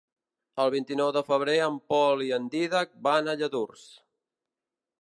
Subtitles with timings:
[0.63, 3.87] El vint-i-nou de febrer en Pol i en Dídac van a Lladurs.